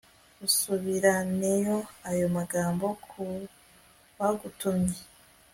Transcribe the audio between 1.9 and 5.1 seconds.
ayo magambo ku bagutumye